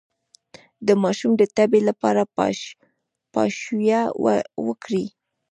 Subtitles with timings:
[0.87, 2.21] د ماشوم د تبې لپاره
[3.33, 4.01] پاشویه
[4.67, 5.05] وکړئ